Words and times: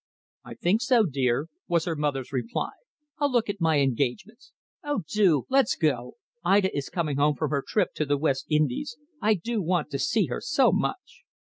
"I 0.43 0.55
think 0.55 0.81
so, 0.81 1.03
dear," 1.03 1.45
was 1.67 1.85
her 1.85 1.95
mother's 1.95 2.33
reply. 2.33 2.71
"I'll 3.19 3.31
look 3.31 3.51
at 3.51 3.61
my 3.61 3.77
engagements." 3.81 4.51
"Oh, 4.83 5.03
do 5.07 5.45
let's 5.47 5.75
go! 5.75 6.15
Ida 6.43 6.75
is 6.75 6.89
coming 6.89 7.17
home 7.17 7.35
from 7.35 7.51
her 7.51 7.61
trip 7.63 7.93
to 7.97 8.05
the 8.07 8.17
West 8.17 8.47
Indies. 8.49 8.97
I 9.21 9.35
do 9.35 9.61
want 9.61 9.91
to 9.91 9.99
see 9.99 10.25
her 10.25 10.41
so 10.41 10.71
much." 10.71 11.21